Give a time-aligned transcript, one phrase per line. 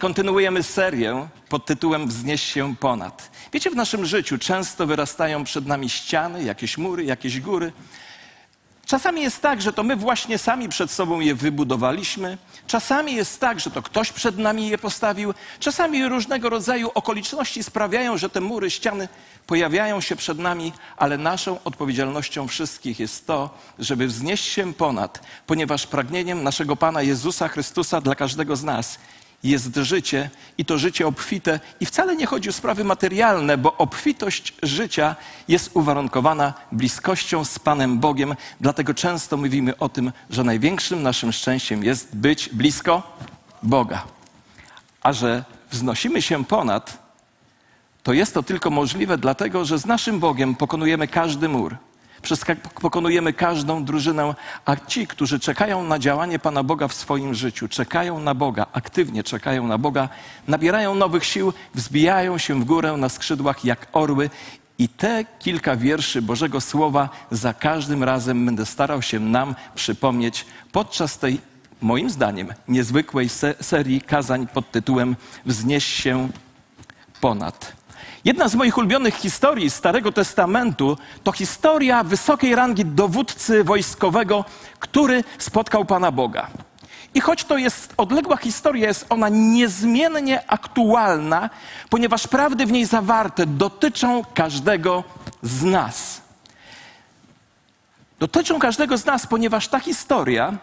[0.00, 3.30] Kontynuujemy serię pod tytułem Wznieś się ponad.
[3.52, 7.72] Wiecie, w naszym życiu często wyrastają przed nami ściany, jakieś mury, jakieś góry.
[8.86, 12.38] Czasami jest tak, że to my właśnie sami przed sobą je wybudowaliśmy.
[12.66, 15.34] Czasami jest tak, że to ktoś przed nami je postawił.
[15.58, 19.08] Czasami różnego rodzaju okoliczności sprawiają, że te mury, ściany
[19.46, 25.86] pojawiają się przed nami, ale naszą odpowiedzialnością wszystkich jest to, żeby wznieść się ponad, ponieważ
[25.86, 28.98] pragnieniem naszego Pana Jezusa Chrystusa dla każdego z nas
[29.42, 31.60] jest życie i to życie obfite.
[31.80, 35.16] I wcale nie chodzi o sprawy materialne, bo obfitość życia
[35.48, 38.34] jest uwarunkowana bliskością z Panem Bogiem.
[38.60, 43.16] Dlatego często mówimy o tym, że największym naszym szczęściem jest być blisko
[43.62, 44.04] Boga.
[45.02, 46.98] A że wznosimy się ponad,
[48.02, 51.76] to jest to tylko możliwe dlatego, że z naszym Bogiem pokonujemy każdy mur.
[52.80, 54.34] Pokonujemy każdą drużynę,
[54.64, 59.22] a ci, którzy czekają na działanie Pana Boga w swoim życiu, czekają na Boga, aktywnie
[59.22, 60.08] czekają na Boga,
[60.48, 64.30] nabierają nowych sił, wzbijają się w górę na skrzydłach jak orły.
[64.78, 71.18] I te kilka wierszy Bożego Słowa za każdym razem będę starał się nam przypomnieć podczas
[71.18, 71.40] tej,
[71.80, 73.28] moim zdaniem, niezwykłej
[73.60, 76.28] serii kazań pod tytułem Wznieś się
[77.20, 77.79] ponad.
[78.24, 84.44] Jedna z moich ulubionych historii Starego Testamentu to historia wysokiej rangi dowódcy wojskowego,
[84.78, 86.46] który spotkał Pana Boga.
[87.14, 91.50] I choć to jest odległa historia, jest ona niezmiennie aktualna,
[91.90, 95.04] ponieważ prawdy w niej zawarte dotyczą każdego
[95.42, 96.20] z nas.
[98.18, 100.58] Dotyczą każdego z nas, ponieważ ta historia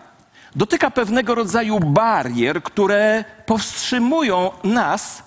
[0.55, 5.26] dotyka pewnego rodzaju barier, które powstrzymują nas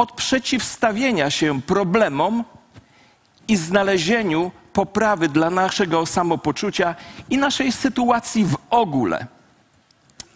[0.00, 2.44] od przeciwstawienia się problemom
[3.48, 6.94] i znalezieniu poprawy dla naszego samopoczucia
[7.30, 9.26] i naszej sytuacji w ogóle.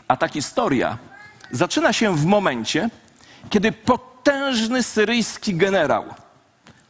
[0.08, 0.98] A ta historia
[1.50, 2.90] zaczyna się w momencie,
[3.50, 6.04] kiedy potężny syryjski generał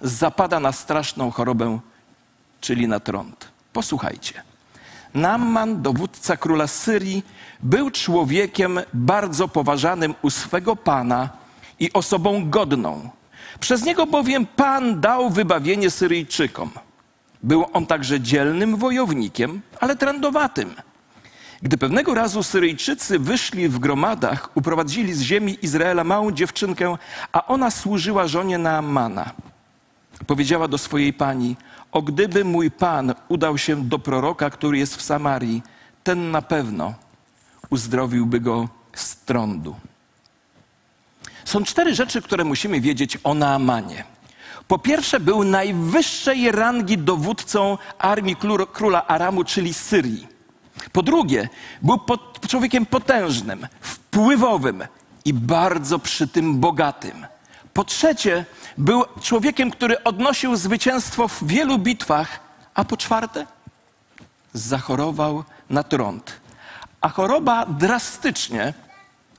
[0.00, 1.78] zapada na straszną chorobę,
[2.60, 3.48] czyli na trąd.
[3.72, 4.42] Posłuchajcie.
[5.14, 7.22] Namman, dowódca króla Syrii,
[7.60, 11.43] był człowiekiem bardzo poważanym u swego pana
[11.84, 13.10] i osobą godną.
[13.60, 16.70] Przez niego bowiem Pan dał wybawienie Syryjczykom.
[17.42, 20.74] Był on także dzielnym wojownikiem, ale trędowatym.
[21.62, 26.96] Gdy pewnego razu Syryjczycy wyszli w gromadach, uprowadzili z ziemi Izraela małą dziewczynkę,
[27.32, 29.30] a ona służyła żonie Naamana.
[30.26, 31.56] Powiedziała do swojej pani:
[31.92, 35.62] O gdyby mój pan udał się do proroka, który jest w Samarii,
[36.04, 36.94] ten na pewno
[37.70, 39.76] uzdrowiłby go z trądu.
[41.44, 44.04] Są cztery rzeczy, które musimy wiedzieć o Naamanie.
[44.68, 48.36] Po pierwsze, był najwyższej rangi dowódcą armii
[48.72, 50.28] króla Aramu, czyli Syrii.
[50.92, 51.48] Po drugie,
[51.82, 52.00] był
[52.48, 54.84] człowiekiem potężnym, wpływowym
[55.24, 57.26] i bardzo przy tym bogatym.
[57.72, 58.44] Po trzecie,
[58.78, 62.40] był człowiekiem, który odnosił zwycięstwo w wielu bitwach.
[62.74, 63.46] A po czwarte,
[64.52, 66.40] zachorował na trąd.
[67.00, 68.74] A choroba drastycznie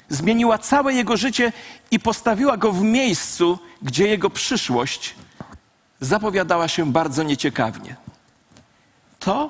[0.09, 1.53] zmieniła całe jego życie
[1.91, 5.15] i postawiła go w miejscu, gdzie jego przyszłość
[5.99, 7.95] zapowiadała się bardzo nieciekawie.
[9.19, 9.49] To,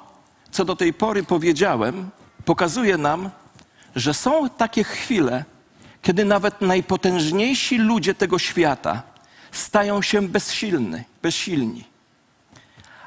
[0.52, 2.10] co do tej pory powiedziałem,
[2.46, 3.30] pokazuje nam,
[3.96, 5.46] że są takie chwile,
[6.02, 9.04] kiedy nawet najpotężniejsi ludzie tego świata
[9.52, 11.84] stają się bezsilni, bezsilni.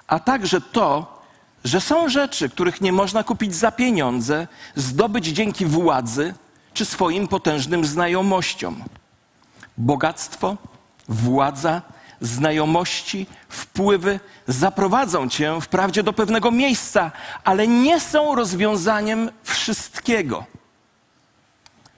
[0.07, 1.19] A także to,
[1.65, 6.35] że są rzeczy, których nie można kupić za pieniądze, zdobyć dzięki władzy,
[6.79, 8.85] czy swoim potężnym znajomościom.
[9.79, 10.57] Bogactwo,
[11.09, 11.83] władza,
[12.21, 17.11] znajomości, wpływy zaprowadzą cię wprawdzie do pewnego miejsca,
[17.45, 20.45] ale nie są rozwiązaniem wszystkiego.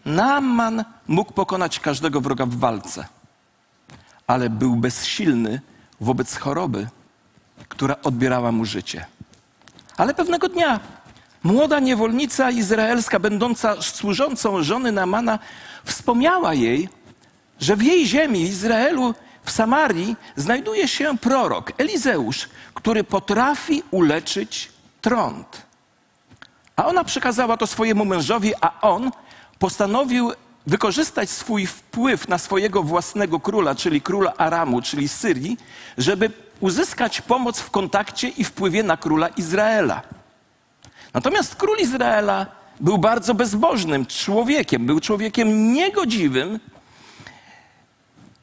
[0.05, 3.07] Naaman mógł pokonać każdego wroga w walce,
[4.27, 5.61] ale był bezsilny
[6.01, 6.89] wobec choroby,
[7.69, 9.07] która odbierała mu życie.
[9.97, 10.81] Ale pewnego dnia
[11.43, 15.39] Młoda niewolnica izraelska, będąca służącą żony Namana,
[15.85, 16.89] wspomniała jej,
[17.61, 25.63] że w jej ziemi, Izraelu, w Samarii, znajduje się prorok Elizeusz, który potrafi uleczyć trąd.
[26.77, 29.11] A ona przekazała to swojemu mężowi, a on
[29.59, 30.33] postanowił
[30.67, 35.57] wykorzystać swój wpływ na swojego własnego króla, czyli króla Aramu, czyli Syrii,
[35.99, 36.31] żeby
[36.61, 40.03] uzyskać pomoc w kontakcie i wpływie na króla Izraela.
[41.15, 42.47] Natomiast król Izraela
[42.81, 46.61] był bardzo bezbożnym człowiekiem, był człowiekiem niegodziwym,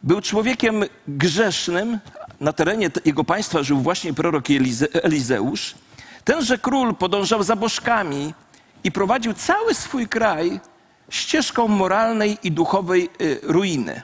[0.03, 1.99] był człowiekiem grzesznym.
[2.39, 4.45] Na terenie jego państwa żył właśnie prorok
[5.03, 5.75] Elizeusz.
[6.23, 8.33] Tenże król podążał za bożkami
[8.83, 10.59] i prowadził cały swój kraj
[11.09, 14.01] ścieżką moralnej i duchowej y, ruiny,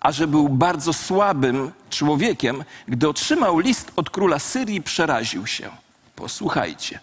[0.00, 5.70] a że był bardzo słabym człowiekiem, gdy otrzymał list od króla Syrii, przeraził się.
[6.16, 7.00] Posłuchajcie.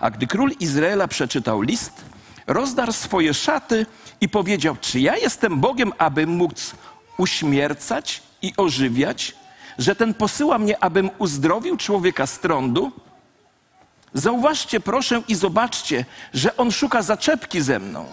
[0.00, 2.04] A gdy król Izraela przeczytał list,
[2.46, 3.86] rozdarł swoje szaty
[4.20, 6.74] i powiedział: Czy ja jestem Bogiem, aby móc
[7.18, 9.36] uśmiercać i ożywiać,
[9.78, 12.92] że ten posyła mnie, abym uzdrowił człowieka z trądu?
[14.14, 16.04] Zauważcie proszę i zobaczcie,
[16.34, 18.06] że on szuka zaczepki ze mną.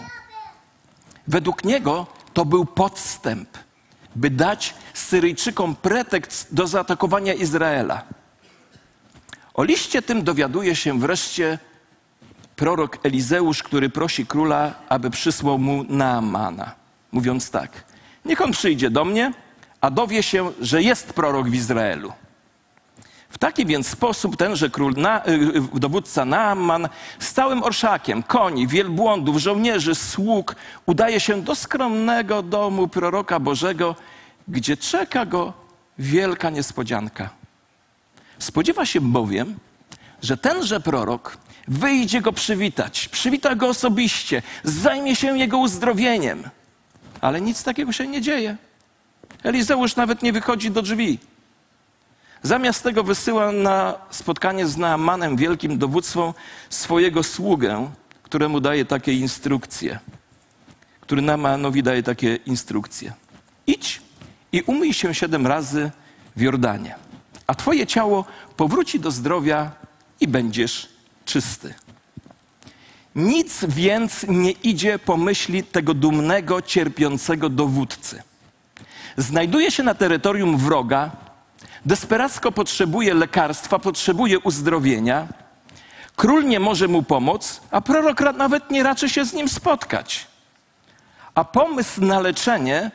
[1.28, 3.48] Według niego to był podstęp,
[4.16, 8.02] by dać Syryjczykom pretekst do zaatakowania Izraela.
[9.54, 11.58] O liście tym dowiaduje się wreszcie
[12.56, 16.74] prorok Elizeusz, który prosi króla, aby przysłał mu Naamana,
[17.12, 17.84] mówiąc tak:
[18.24, 19.32] Niech on przyjdzie do mnie,
[19.80, 22.12] a dowie się, że jest prorok w Izraelu.
[23.28, 29.36] W taki więc sposób tenże król, na, y, dowódca Naaman z całym orszakiem koni, wielbłądów,
[29.36, 30.56] żołnierzy, sług
[30.86, 33.96] udaje się do skromnego domu proroka Bożego,
[34.48, 35.52] gdzie czeka go
[35.98, 37.30] wielka niespodzianka.
[38.38, 39.56] Spodziewa się bowiem,
[40.22, 41.36] że tenże prorok
[41.68, 46.42] wyjdzie go przywitać, przywita go osobiście, zajmie się jego uzdrowieniem.
[47.20, 48.56] Ale nic takiego się nie dzieje.
[49.42, 51.18] Elizeusz nawet nie wychodzi do drzwi.
[52.42, 56.32] Zamiast tego wysyła na spotkanie z Naamanem, wielkim dowództwem,
[56.70, 57.90] swojego sługę,
[58.22, 59.98] któremu daje takie instrukcje.
[61.00, 63.12] Który Naamanowi daje takie instrukcje.
[63.66, 64.02] Idź
[64.52, 65.90] i umyj się siedem razy
[66.36, 66.94] w Jordanie,
[67.46, 68.24] a twoje ciało
[68.56, 69.70] powróci do zdrowia
[70.20, 70.93] i będziesz
[71.24, 71.74] czysty.
[73.14, 78.22] Nic więc nie idzie po myśli tego dumnego, cierpiącego dowódcy.
[79.16, 81.10] Znajduje się na terytorium wroga,
[81.86, 85.26] desperacko potrzebuje lekarstwa, potrzebuje uzdrowienia.
[86.16, 90.26] Król nie może mu pomóc, a prorok nawet nie raczy się z nim spotkać.
[91.34, 92.90] A pomysł na leczenie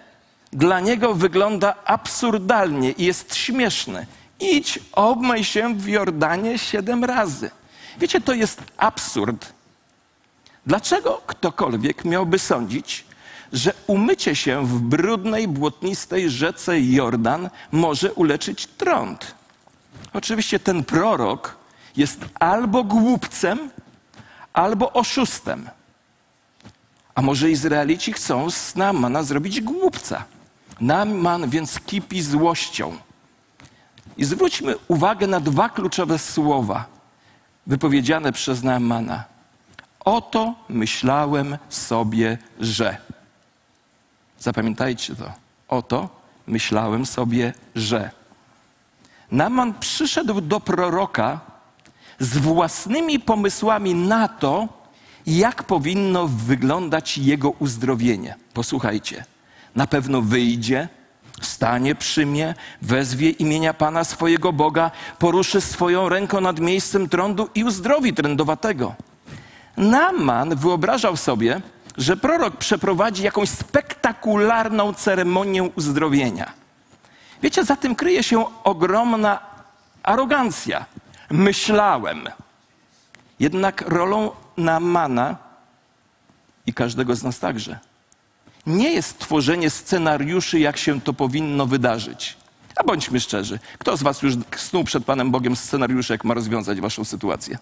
[0.53, 4.05] dla niego wygląda absurdalnie i jest śmieszny.
[4.39, 7.51] Idź, obmyj się w Jordanie siedem razy.
[7.99, 9.53] Wiecie, to jest absurd.
[10.65, 13.05] Dlaczego ktokolwiek miałby sądzić,
[13.53, 19.35] że umycie się w brudnej, błotnistej rzece Jordan może uleczyć trąd?
[20.13, 21.57] Oczywiście ten prorok
[21.97, 23.69] jest albo głupcem,
[24.53, 25.69] albo oszustem.
[27.15, 30.23] A może Izraelici chcą z Naamana zrobić głupca?
[30.81, 32.97] Naaman więc kipi złością.
[34.17, 36.98] I zwróćmy uwagę na dwa kluczowe słowa
[37.69, 39.23] wypowiedziane przez Naamana.
[39.99, 42.97] Oto myślałem sobie, że.
[44.39, 45.31] Zapamiętajcie to.
[45.67, 46.09] Oto
[46.47, 48.11] myślałem sobie, że.
[49.31, 51.39] Naman przyszedł do proroka
[52.19, 54.67] z własnymi pomysłami na to,
[55.25, 58.35] jak powinno wyglądać jego uzdrowienie.
[58.53, 59.25] Posłuchajcie.
[59.75, 60.87] Na pewno wyjdzie,
[61.45, 67.63] stanie przy mnie, wezwie imienia Pana swojego Boga, poruszy swoją ręką nad miejscem trądu i
[67.63, 68.95] uzdrowi trędowatego.
[69.77, 71.61] Naman wyobrażał sobie,
[71.97, 76.53] że prorok przeprowadzi jakąś spektakularną ceremonię uzdrowienia.
[77.41, 79.39] Wiecie, za tym kryje się ogromna
[80.03, 80.85] arogancja.
[81.29, 82.23] Myślałem.
[83.39, 85.35] Jednak rolą Namana
[86.65, 87.79] i każdego z nas także
[88.67, 92.37] nie jest tworzenie scenariuszy, jak się to powinno wydarzyć.
[92.75, 96.81] A bądźmy szczerzy, kto z Was już snuł przed Panem Bogiem scenariusze, jak ma rozwiązać
[96.81, 97.57] Waszą sytuację?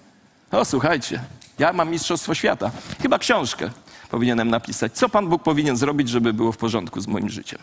[0.51, 1.20] O, słuchajcie,
[1.60, 2.72] ja mam Mistrzostwo Świata.
[3.01, 3.70] Chyba książkę
[4.10, 4.94] powinienem napisać.
[4.94, 7.60] Co Pan Bóg powinien zrobić, żeby było w porządku z moim życiem?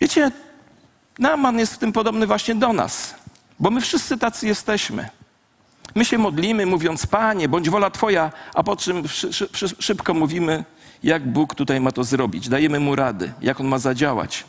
[0.00, 0.30] Wiecie,
[1.18, 3.14] Naaman jest w tym podobny właśnie do nas,
[3.60, 5.08] bo my wszyscy tacy jesteśmy.
[5.94, 9.02] My się modlimy, mówiąc, Panie, bądź wola Twoja, a po czym
[9.78, 10.64] szybko mówimy,
[11.02, 12.48] jak Bóg tutaj ma to zrobić.
[12.48, 14.44] Dajemy mu rady, jak on ma zadziałać.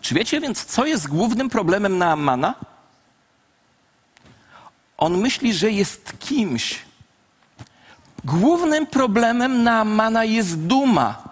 [0.00, 2.54] Czy wiecie więc, co jest głównym problemem Naamana?
[4.98, 6.78] On myśli, że jest kimś.
[8.24, 11.22] Głównym problemem Naamana jest duma.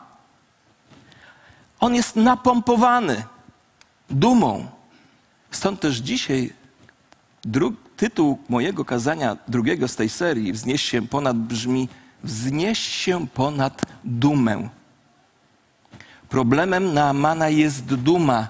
[1.81, 3.25] On jest napompowany
[4.11, 4.67] dumą.
[5.51, 6.53] Stąd też dzisiaj
[7.47, 11.89] dru- tytuł mojego kazania, drugiego z tej serii, wznieś się ponad, brzmi
[12.25, 14.69] wznieś się ponad dumę.
[16.29, 18.49] Problemem Naamana jest duma.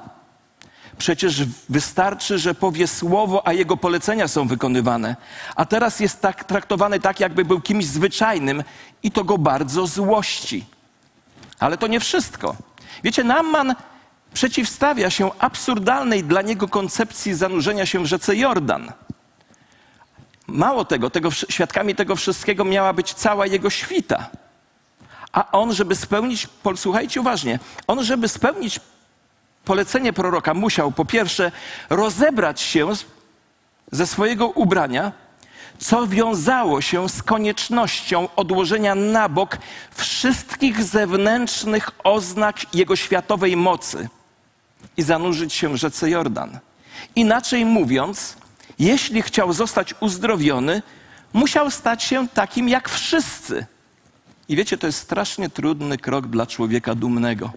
[0.99, 5.17] Przecież wystarczy, że powie słowo, a jego polecenia są wykonywane.
[5.57, 8.63] A teraz jest tak traktowany tak, jakby był kimś zwyczajnym
[9.03, 10.67] i to go bardzo złości.
[11.59, 12.57] Ale to nie wszystko.
[13.05, 13.75] Wiecie, Naaman
[14.35, 18.93] przeciwstawia się absurdalnej dla niego koncepcji zanurzenia się w rzece Jordan.
[20.47, 24.31] Mało tego, tego, świadkami tego wszystkiego miała być cała jego świta.
[25.33, 28.81] A on, żeby spełnić, posłuchajcie uważnie, on, żeby spełnić
[29.65, 31.53] polecenie proroka, musiał po pierwsze
[31.91, 32.93] rozebrać się
[33.93, 35.13] ze swojego ubrania,
[35.79, 39.59] co wiązało się z koniecznością odłożenia na bok
[39.95, 44.09] wszystkich zewnętrznych oznak jego światowej mocy
[44.97, 46.59] i zanurzyć się w rzece Jordan.
[47.17, 48.37] Inaczej mówiąc,
[48.79, 50.83] jeśli chciał zostać uzdrowiony,
[51.33, 53.67] musiał stać się takim jak wszyscy.
[54.49, 57.51] I wiecie, to jest strasznie trudny krok dla człowieka dumnego.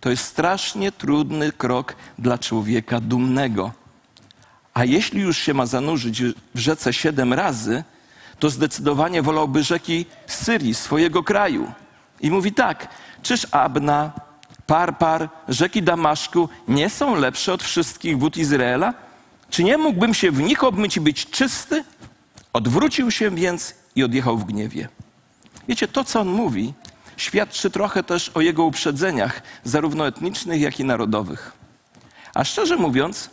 [0.00, 3.72] To jest strasznie trudny krok dla człowieka dumnego.
[4.74, 6.22] A jeśli już się ma zanurzyć
[6.54, 7.84] w rzece siedem razy,
[8.38, 11.72] to zdecydowanie wolałby rzeki Syrii, swojego kraju.
[12.20, 12.88] I mówi tak,
[13.22, 14.12] czyż Abna,
[14.66, 18.94] Parpar, rzeki Damaszku nie są lepsze od wszystkich wód Izraela?
[19.50, 21.84] Czy nie mógłbym się w nich obmyć i być czysty?
[22.52, 24.88] Odwrócił się więc i odjechał w gniewie.
[25.68, 26.74] Wiecie, to co on mówi,
[27.16, 31.52] świadczy trochę też o jego uprzedzeniach, zarówno etnicznych, jak i narodowych.
[32.34, 33.30] A szczerze mówiąc,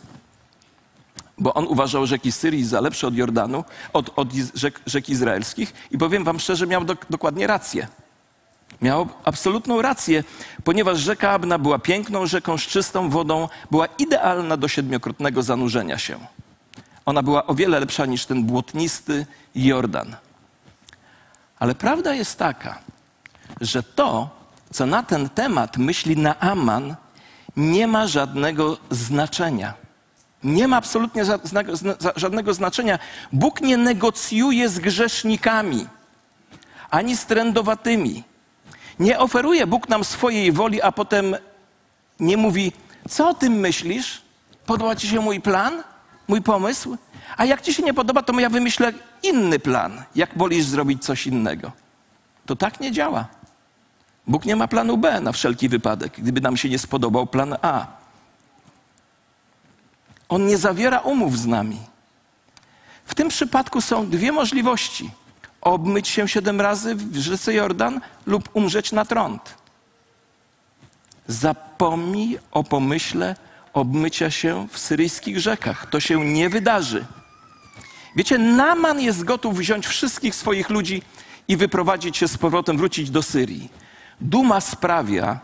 [1.38, 5.98] bo on uważał rzeki Syrii za lepsze od Jordanu, od, od rzek, rzek, izraelskich i
[5.98, 7.88] powiem wam szczerze, miał do, dokładnie rację.
[8.80, 10.24] Miał absolutną rację,
[10.64, 16.18] ponieważ rzeka Abna była piękną rzeką z czystą wodą, była idealna do siedmiokrotnego zanurzenia się.
[17.06, 20.16] Ona była o wiele lepsza niż ten błotnisty Jordan.
[21.58, 22.78] Ale prawda jest taka,
[23.60, 24.30] że to,
[24.72, 26.96] co na ten temat myśli Naaman,
[27.56, 29.74] nie ma żadnego znaczenia.
[30.44, 31.22] Nie ma absolutnie
[32.16, 32.98] żadnego znaczenia.
[33.32, 35.86] Bóg nie negocjuje z grzesznikami,
[36.90, 38.24] ani z trędowatymi.
[38.98, 41.36] Nie oferuje Bóg nam swojej woli, a potem
[42.20, 42.72] nie mówi,
[43.08, 44.22] co o tym myślisz?
[44.66, 45.82] Podoba ci się mój plan,
[46.28, 46.96] mój pomysł?
[47.36, 51.26] A jak ci się nie podoba, to ja wymyślę inny plan, jak wolisz zrobić coś
[51.26, 51.72] innego.
[52.46, 53.26] To tak nie działa.
[54.26, 57.86] Bóg nie ma planu B na wszelki wypadek, gdyby nam się nie spodobał plan A.
[60.28, 61.78] On nie zawiera umów z nami.
[63.04, 65.10] W tym przypadku są dwie możliwości:
[65.62, 69.54] obmyć się siedem razy w rzece Jordan lub umrzeć na trąd.
[71.26, 73.36] Zapomnij o pomyśle
[73.72, 75.86] obmycia się w syryjskich rzekach.
[75.90, 77.04] To się nie wydarzy.
[78.16, 81.02] Wiecie, Naman jest gotów wziąć wszystkich swoich ludzi
[81.48, 83.70] i wyprowadzić się z powrotem, wrócić do Syrii.
[84.20, 85.40] Duma sprawia,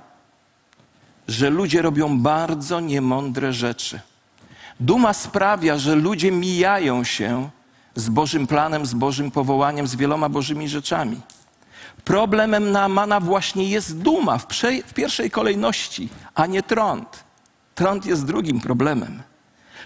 [1.29, 4.01] że ludzie robią bardzo niemądre rzeczy.
[4.81, 7.51] Duma sprawia, że ludzie mijają się
[7.99, 11.21] z Bożym planem, z Bożym powołaniem, z wieloma Bożymi rzeczami.
[12.05, 14.47] Problemem Naamana właśnie jest duma w,
[14.87, 17.25] w pierwszej kolejności, a nie trąd.
[17.75, 19.23] Trąd jest drugim problemem.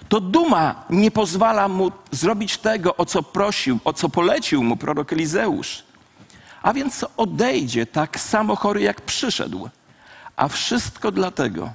[0.08, 5.12] To duma nie pozwala mu zrobić tego, o co prosił, o co polecił mu prorok
[5.12, 5.82] Elizeusz.
[6.62, 9.68] A więc odejdzie tak samo chory, jak przyszedł.
[10.36, 11.72] A wszystko dlatego,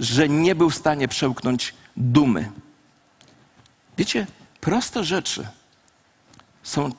[0.00, 2.50] że nie był w stanie przełknąć dumy.
[3.98, 4.26] Wiecie,
[4.60, 5.48] proste rzeczy
[6.62, 6.90] są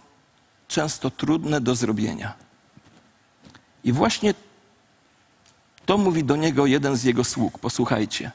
[0.68, 2.34] często trudne do zrobienia.
[3.84, 4.34] I właśnie
[5.86, 7.60] to mówi do niego jeden z jego sług.
[7.60, 8.32] Posłuchajcie.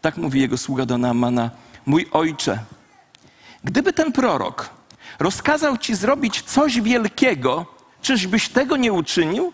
[0.00, 1.50] Tak mówi jego sługa do Naamana.
[1.86, 2.58] Mój ojcze,
[3.64, 4.70] gdyby ten prorok
[5.18, 7.66] rozkazał ci zrobić coś wielkiego,
[8.02, 9.52] czyżbyś tego nie uczynił?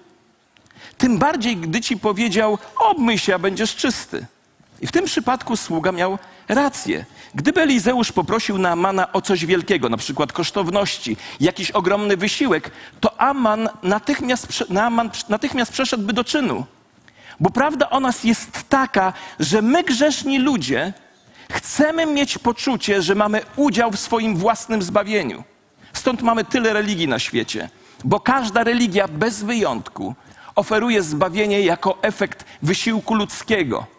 [0.98, 4.26] Tym bardziej, gdy ci powiedział, obmyj się, a będziesz czysty.
[4.80, 6.18] I w tym przypadku sługa miał
[6.48, 7.04] rację.
[7.34, 13.68] Gdyby Elizeusz poprosił Naamana o coś wielkiego, na przykład kosztowności, jakiś ogromny wysiłek, to Aman
[13.82, 16.66] natychmiast, Naaman natychmiast przeszedłby do czynu.
[17.40, 20.92] Bo prawda o nas jest taka, że my, grzeszni ludzie,
[21.52, 25.44] chcemy mieć poczucie, że mamy udział w swoim własnym zbawieniu.
[25.92, 27.70] Stąd mamy tyle religii na świecie,
[28.04, 30.14] bo każda religia bez wyjątku
[30.54, 33.95] oferuje zbawienie jako efekt wysiłku ludzkiego.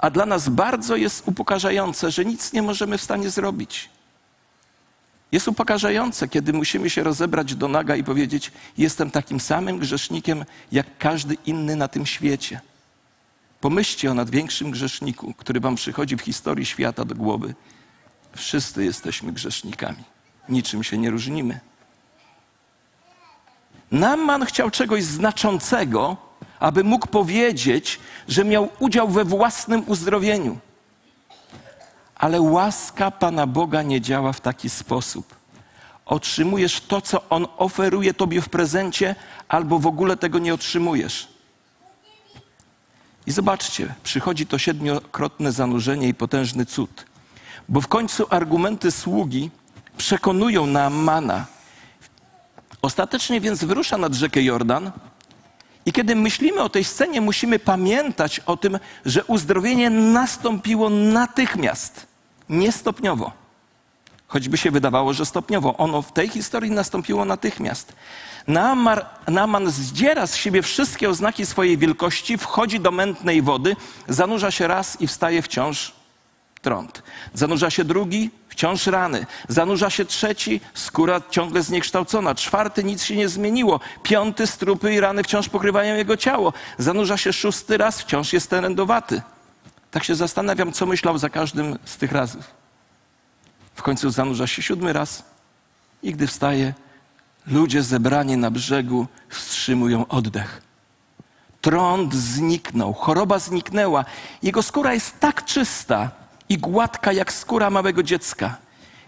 [0.00, 3.90] A dla nas bardzo jest upokarzające, że nic nie możemy w stanie zrobić.
[5.32, 10.98] Jest upokarzające, kiedy musimy się rozebrać do naga i powiedzieć: Jestem takim samym grzesznikiem jak
[10.98, 12.60] każdy inny na tym świecie.
[13.60, 17.54] Pomyślcie o nadwiększym grzeszniku, który Wam przychodzi w historii świata do głowy.
[18.32, 20.04] Wszyscy jesteśmy grzesznikami.
[20.48, 21.60] Niczym się nie różnimy.
[23.90, 26.16] Naman chciał czegoś znaczącego,
[26.60, 30.58] aby mógł powiedzieć, że miał udział we własnym uzdrowieniu.
[32.14, 35.36] Ale łaska Pana Boga nie działa w taki sposób.
[36.06, 39.14] Otrzymujesz to, co On oferuje Tobie w prezencie,
[39.48, 41.28] albo w ogóle tego nie otrzymujesz.
[43.26, 47.04] I zobaczcie, przychodzi to siedmiokrotne zanurzenie i potężny cud.
[47.68, 49.50] Bo w końcu argumenty sługi
[49.96, 51.46] przekonują Naamana.
[52.82, 54.92] Ostatecznie więc wyrusza nad rzekę Jordan.
[55.90, 62.06] I kiedy myślimy o tej scenie, musimy pamiętać o tym, że uzdrowienie nastąpiło natychmiast,
[62.48, 63.32] nie stopniowo.
[64.26, 65.76] Choćby się wydawało, że stopniowo.
[65.76, 67.92] Ono w tej historii nastąpiło natychmiast.
[68.46, 73.76] Naaman, Naaman zdziera z siebie wszystkie oznaki swojej wielkości, wchodzi do mętnej wody,
[74.08, 75.92] zanurza się raz i wstaje wciąż
[76.62, 77.02] trąd.
[77.34, 79.26] Zanurza się drugi, wciąż rany.
[79.48, 82.34] Zanurza się trzeci, skóra ciągle zniekształcona.
[82.34, 83.80] Czwarty, nic się nie zmieniło.
[84.02, 86.52] Piąty, strupy i rany wciąż pokrywają jego ciało.
[86.78, 89.22] Zanurza się szósty raz, wciąż jest terendowaty.
[89.90, 92.44] Tak się zastanawiam, co myślał za każdym z tych razów.
[93.74, 95.24] W końcu zanurza się siódmy raz
[96.02, 96.74] i gdy wstaje,
[97.46, 100.62] ludzie zebrani na brzegu wstrzymują oddech.
[101.60, 104.04] Trąd zniknął, choroba zniknęła.
[104.42, 106.10] Jego skóra jest tak czysta
[106.50, 108.56] i gładka jak skóra małego dziecka.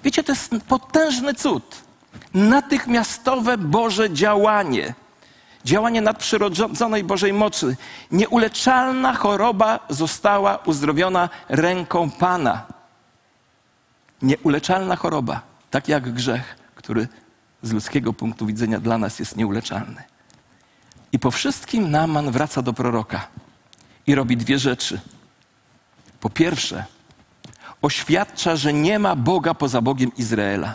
[0.05, 1.83] Wiecie, to jest potężny cud.
[2.35, 4.95] Natychmiastowe Boże działanie.
[5.65, 7.77] Działanie nadprzyrodzonej Bożej mocy.
[8.11, 12.67] Nieuleczalna choroba została uzdrowiona ręką Pana
[14.23, 17.09] nieuleczalna choroba, tak jak grzech, który
[17.63, 20.03] z ludzkiego punktu widzenia dla nas jest nieuleczalny.
[21.13, 23.29] I po wszystkim Naman wraca do proroka
[24.07, 25.01] i robi dwie rzeczy.
[26.21, 26.85] Po pierwsze,
[27.83, 30.75] oświadcza, że nie ma Boga poza Bogiem Izraela.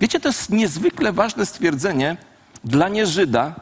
[0.00, 2.16] Wiecie, to jest niezwykle ważne stwierdzenie
[2.64, 3.54] dla nieżyda,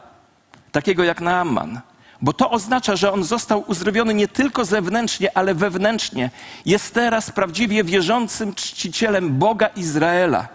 [0.71, 1.81] takiego jak Naaman
[2.23, 6.31] bo to oznacza, że on został uzdrowiony nie tylko zewnętrznie, ale wewnętrznie.
[6.65, 10.47] Jest teraz prawdziwie wierzącym czcicielem Boga Izraela.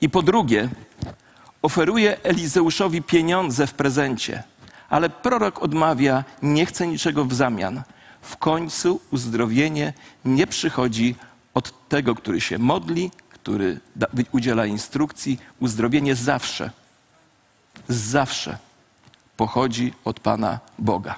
[0.00, 0.68] I po drugie,
[1.62, 4.42] oferuje Elizeuszowi pieniądze w prezencie,
[4.88, 7.82] ale prorok odmawia, nie chce niczego w zamian.
[8.20, 9.92] W końcu uzdrowienie
[10.24, 11.14] nie przychodzi
[11.58, 13.80] od tego, który się modli, który
[14.32, 15.38] udziela instrukcji.
[15.60, 16.70] Uzdrowienie zawsze,
[17.88, 18.58] zawsze
[19.36, 21.14] pochodzi od Pana Boga.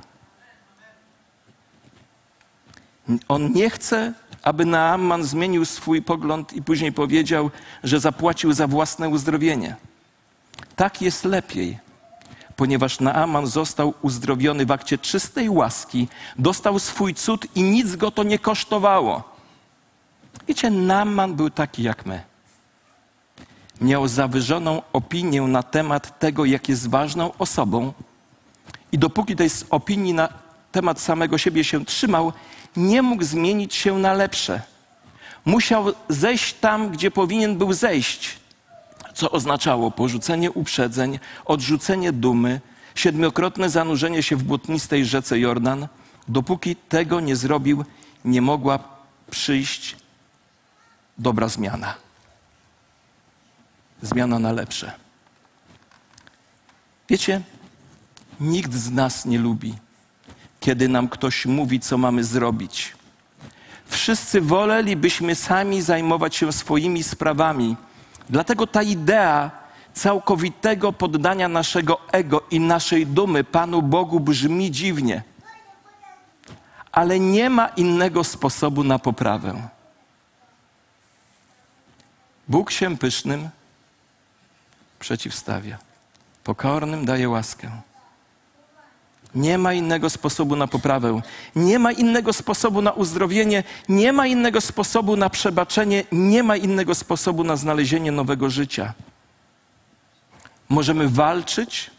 [3.28, 7.50] On nie chce, aby Naaman zmienił swój pogląd i później powiedział,
[7.84, 9.76] że zapłacił za własne uzdrowienie.
[10.76, 11.78] Tak jest lepiej,
[12.56, 18.22] ponieważ Naaman został uzdrowiony w akcie czystej łaski, dostał swój cud i nic go to
[18.22, 19.29] nie kosztowało.
[20.50, 22.22] Wiecie, Naaman był taki jak my.
[23.80, 27.92] Miał zawyżoną opinię na temat tego, jak jest ważną osobą,
[28.92, 30.28] i dopóki tej opinii na
[30.72, 32.32] temat samego siebie się trzymał,
[32.76, 34.62] nie mógł zmienić się na lepsze.
[35.44, 38.38] Musiał zejść tam, gdzie powinien był zejść,
[39.14, 42.60] co oznaczało porzucenie uprzedzeń, odrzucenie dumy,
[42.94, 45.88] siedmiokrotne zanurzenie się w błotnistej rzece Jordan.
[46.28, 47.84] Dopóki tego nie zrobił,
[48.24, 48.78] nie mogła
[49.30, 50.00] przyjść
[51.20, 51.94] dobra zmiana.
[54.02, 54.92] Zmiana na lepsze.
[57.08, 57.40] Wiecie,
[58.40, 59.74] Nikt z nas nie lubi,
[60.60, 62.96] kiedy nam ktoś mówi, co mamy zrobić.
[63.86, 67.76] Wszyscy wolelibyśmy sami zajmować się swoimi sprawami.
[68.30, 69.50] Dlatego ta idea
[69.92, 75.22] całkowitego poddania naszego ego i naszej dumy Panu Bogu brzmi dziwnie.
[76.92, 79.68] Ale nie ma innego sposobu na poprawę.
[82.50, 83.48] Bóg się pysznym
[84.98, 85.78] przeciwstawia,
[86.44, 87.70] pokornym daje łaskę.
[89.34, 91.20] Nie ma innego sposobu na poprawę,
[91.56, 96.94] nie ma innego sposobu na uzdrowienie, nie ma innego sposobu na przebaczenie, nie ma innego
[96.94, 98.94] sposobu na znalezienie nowego życia.
[100.68, 101.90] Możemy walczyć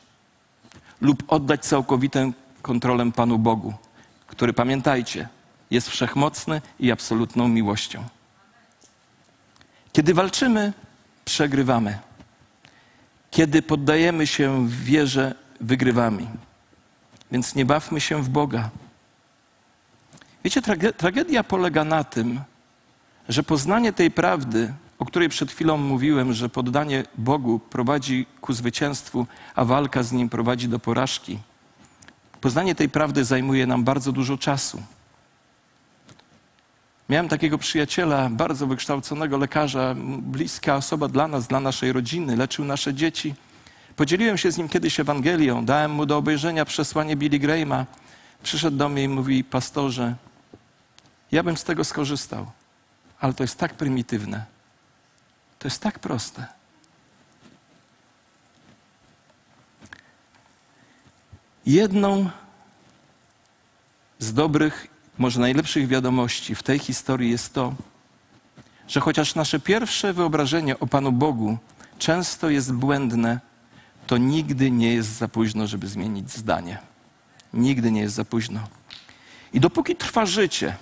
[1.02, 3.74] lub oddać całkowitą kontrolę Panu Bogu,
[4.28, 5.28] który, pamiętajcie,
[5.72, 8.04] jest wszechmocny i absolutną miłością.
[9.94, 10.74] Kiedy walczymy,
[11.26, 12.00] przegrywamy.
[13.32, 16.28] Kiedy poddajemy się w wierze, wygrywamy.
[17.32, 18.70] Więc nie bawmy się w Boga.
[20.44, 20.62] Wiecie,
[20.98, 22.42] tragedia polega na tym,
[23.30, 29.28] że poznanie tej prawdy, o której przed chwilą mówiłem, że poddanie Bogu prowadzi ku zwycięstwu,
[29.56, 31.40] a walka z nim prowadzi do porażki,
[32.42, 34.84] poznanie tej prawdy zajmuje nam bardzo dużo czasu.
[37.12, 42.94] Miałem takiego przyjaciela, bardzo wykształconego lekarza, bliska osoba dla nas, dla naszej rodziny, leczył nasze
[42.94, 43.36] dzieci.
[43.96, 47.86] Podzieliłem się z nim kiedyś Ewangelią, dałem mu do obejrzenia przesłanie Billy Grahama.
[48.44, 50.16] Przyszedł do mnie i mówi, pastorze,
[51.32, 52.52] ja bym z tego skorzystał,
[53.20, 54.46] ale to jest tak prymitywne.
[55.60, 56.46] To jest tak proste.
[61.66, 62.30] Jedną
[64.20, 64.88] z dobrych,
[65.22, 67.74] może najlepszych wiadomości w tej historii jest to,
[68.88, 71.58] że chociaż nasze pierwsze wyobrażenie o Panu Bogu
[72.00, 73.40] często jest błędne,
[74.08, 76.78] to nigdy nie jest za późno, żeby zmienić zdanie.
[77.54, 78.60] Nigdy nie jest za późno.
[79.54, 80.76] I dopóki trwa życie,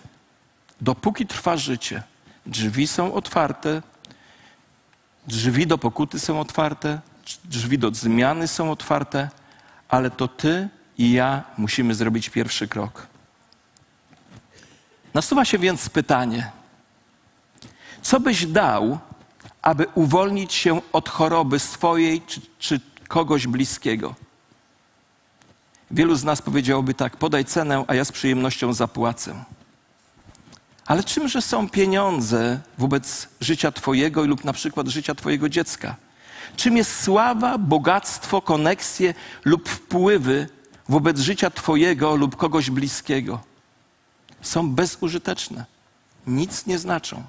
[0.82, 2.04] dopóki trwa życie,
[2.46, 3.82] drzwi są otwarte,
[5.28, 7.02] drzwi do pokuty są otwarte,
[7.46, 9.30] drzwi do zmiany są otwarte,
[9.90, 13.19] ale to ty i ja musimy zrobić pierwszy krok.
[15.14, 16.52] Nasuwa się więc pytanie:
[18.02, 19.00] co byś dał,
[19.62, 24.16] aby uwolnić się od choroby swojej czy, czy kogoś bliskiego?
[25.92, 29.44] Wielu z nas powiedziałoby tak: podaj cenę, a ja z przyjemnością zapłacę.
[30.86, 35.96] Ale czymże są pieniądze wobec życia Twojego lub na przykład życia Twojego dziecka?
[36.56, 39.14] Czym jest sława, bogactwo, koneksje
[39.46, 40.50] lub wpływy
[40.90, 43.40] wobec życia Twojego lub kogoś bliskiego?
[44.42, 45.66] Są bezużyteczne,
[46.28, 47.24] nic nie znaczą.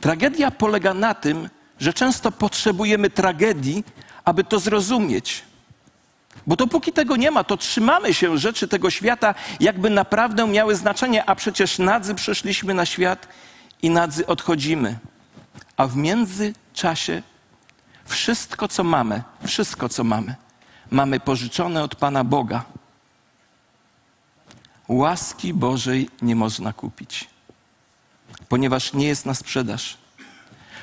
[0.00, 1.48] Tragedia polega na tym,
[1.80, 3.84] że często potrzebujemy tragedii,
[4.24, 5.42] aby to zrozumieć.
[6.46, 11.24] Bo dopóki tego nie ma, to trzymamy się rzeczy tego świata, jakby naprawdę miały znaczenie,
[11.24, 13.28] a przecież nadzy przyszliśmy na świat
[13.82, 14.98] i nadzy odchodzimy.
[15.76, 17.22] A w międzyczasie
[18.04, 20.34] wszystko, co mamy, wszystko, co mamy,
[20.90, 22.64] mamy pożyczone od Pana Boga.
[24.88, 27.28] Łaski Bożej nie można kupić,
[28.48, 29.96] ponieważ nie jest na sprzedaż.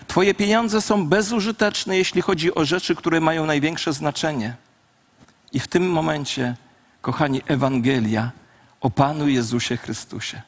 [0.07, 4.55] Twoje pieniądze są bezużyteczne, jeśli chodzi o rzeczy, które mają największe znaczenie.
[5.53, 6.55] I w tym momencie,
[7.01, 8.31] kochani, Ewangelia
[8.81, 10.41] o Panu Jezusie Chrystusie,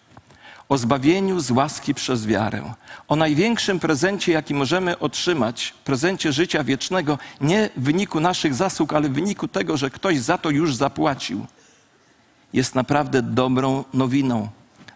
[0.69, 2.73] o zbawieniu z łaski przez wiarę,
[3.07, 9.09] o największym prezencie, jaki możemy otrzymać, prezencie życia wiecznego, nie w wyniku naszych zasług, ale
[9.09, 11.45] w wyniku tego, że ktoś za to już zapłacił,
[12.55, 14.49] jest naprawdę dobrą nowiną,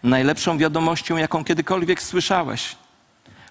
[0.03, 2.75] najlepszą wiadomością, jaką kiedykolwiek słyszałeś.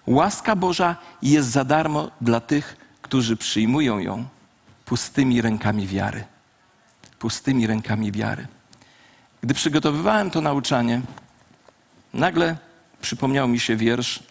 [0.07, 4.25] Łaska Boża jest za darmo dla tych, którzy przyjmują ją
[4.85, 6.25] pustymi rękami wiary
[7.18, 8.47] pustymi rękami wiary.
[9.42, 11.01] Gdy przygotowywałem to nauczanie,
[12.14, 12.57] nagle
[13.01, 14.23] przypomniał mi się wiersz,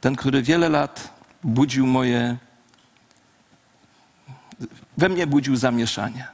[0.00, 1.10] ten, który wiele lat
[1.44, 2.36] budził moje,
[4.96, 6.28] we mnie budził zamieszanie.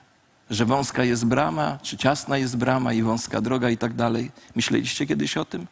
[0.51, 4.31] Że wąska jest brama, czy ciasna jest brama i wąska droga i tak dalej.
[4.57, 5.67] Myśleliście kiedyś o tym?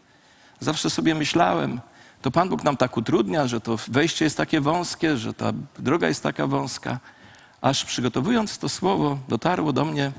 [0.61, 1.81] Zawsze sobie myślałem,
[2.23, 6.09] to Pan Bóg nam tak utrudnia, że to wejście jest takie wąskie, że ta droga
[6.09, 6.99] jest taka wąska
[7.61, 10.13] aż przygotowując to słowo, dotarło do mnie,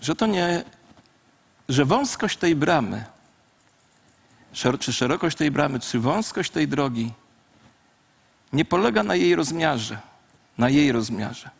[0.00, 0.64] że to nie,
[1.68, 3.04] że wąskość tej bramy,
[4.78, 7.12] czy szerokość tej bramy, czy wąskość tej drogi
[8.52, 10.00] nie polega na jej rozmiarze,
[10.58, 11.50] na jej rozmiarze.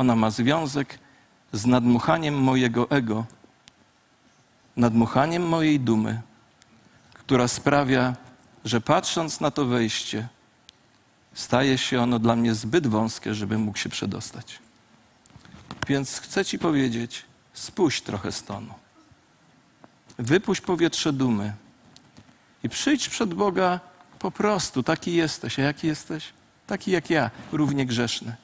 [0.00, 0.98] Ona ma związek
[1.52, 3.26] z nadmuchaniem mojego ego,
[4.76, 6.20] nadmuchaniem mojej dumy,
[7.14, 8.16] która sprawia,
[8.64, 10.28] że patrząc na to wejście,
[11.34, 14.58] staje się ono dla mnie zbyt wąskie, żebym mógł się przedostać.
[15.88, 18.74] Więc chcę Ci powiedzieć, spuść trochę stonu.
[20.18, 21.52] Wypuść powietrze dumy
[22.62, 23.80] i przyjdź przed Boga
[24.18, 25.58] po prostu, taki jesteś.
[25.58, 26.32] A jaki jesteś?
[26.66, 28.36] Taki jak ja, równie grzeszny,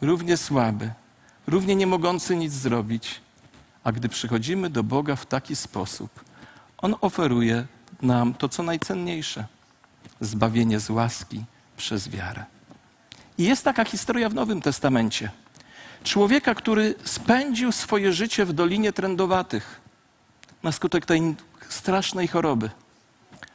[0.00, 0.90] równie słaby,
[1.46, 3.20] równie nie mogący nic zrobić.
[3.84, 6.24] A gdy przychodzimy do Boga w taki sposób,
[6.78, 7.66] On oferuje
[8.02, 9.44] nam to, co najcenniejsze–
[10.20, 11.44] zbawienie z łaski
[11.76, 12.44] przez wiarę.
[13.38, 15.30] I jest taka historia w Nowym Testamencie.
[16.04, 19.80] Człowieka, który spędził swoje życie w Dolinie Trędowatych
[20.62, 21.34] na skutek tej
[21.68, 22.70] strasznej choroby,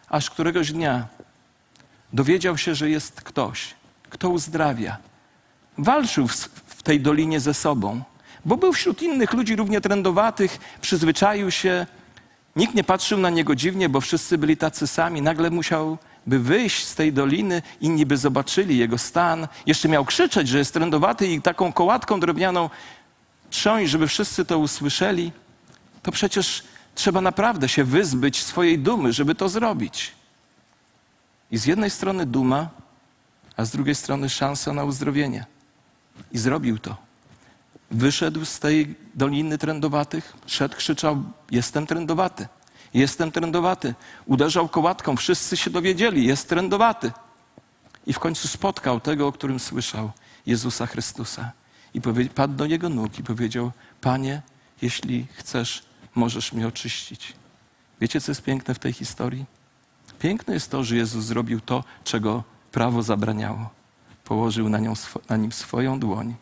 [0.09, 1.07] aż któregoś dnia
[2.13, 3.75] dowiedział się, że jest ktoś,
[4.09, 4.97] kto uzdrawia.
[5.77, 6.27] Walczył
[6.65, 8.01] w tej dolinie ze sobą,
[8.45, 11.85] bo był wśród innych ludzi równie trędowatych, przyzwyczaił się,
[12.55, 15.21] nikt nie patrzył na niego dziwnie, bo wszyscy byli tacy sami.
[15.21, 19.47] Nagle musiał by wyjść z tej doliny, inni by zobaczyli jego stan.
[19.65, 22.69] Jeszcze miał krzyczeć, że jest trędowaty i taką kołatką drewnianą
[23.49, 25.31] trząść, żeby wszyscy to usłyszeli.
[26.01, 26.63] To przecież
[26.95, 30.11] trzeba naprawdę się wyzbyć swojej dumy, żeby to zrobić.
[31.51, 32.69] I z jednej strony duma,
[33.57, 35.45] a z drugiej strony szansa na uzdrowienie.
[36.31, 36.97] I zrobił to.
[37.91, 42.47] Wyszedł z tej doliny trędowatych, szedł, krzyczał: Jestem trędowaty.
[42.93, 43.95] Jestem trędowaty.
[44.25, 47.11] Uderzał kołatką, wszyscy się dowiedzieli, jest trędowaty.
[48.07, 50.11] I w końcu spotkał tego, o którym słyszał,
[50.45, 51.51] Jezusa Chrystusa.
[51.93, 54.41] I padł do jego nóg i powiedział: Panie,
[54.81, 55.83] jeśli chcesz,
[56.15, 57.33] możesz mnie oczyścić.
[58.01, 59.45] Wiecie, co jest piękne w tej historii?
[60.19, 63.74] Piękne jest to, że Jezus zrobił to, czego prawo zabraniało.
[64.25, 64.93] Położył na, nią,
[65.29, 66.35] na nim swoją dłoń,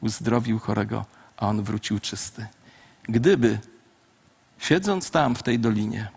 [0.00, 1.04] uzdrowił chorego,
[1.36, 2.46] a on wrócił czysty.
[3.02, 3.58] Gdyby
[4.58, 6.08] siedząc tam w tej dolinie,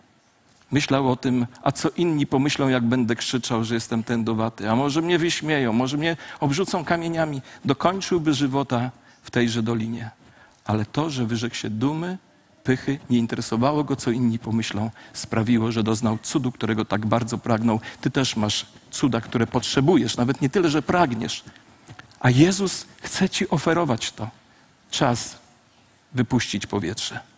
[0.74, 5.02] Myślał o tym, a co inni pomyślą, jak będę krzyczał, że jestem tędowaty, a może
[5.02, 7.42] mnie wyśmieją, może mnie obrzucą kamieniami.
[7.66, 8.92] Dokończyłby żywota
[9.24, 10.10] w tejże dolinie.
[10.66, 12.18] Ale to, że wyrzekł się dumy,
[12.64, 17.80] pychy, nie interesowało go, co inni pomyślą, sprawiło, że doznał cudu, którego tak bardzo pragnął.
[18.02, 21.44] Ty też masz cuda, które potrzebujesz, nawet nie tyle, że pragniesz.
[22.20, 24.30] A Jezus chce ci oferować to.
[24.92, 25.38] Czas
[26.14, 27.33] wypuścić powietrze.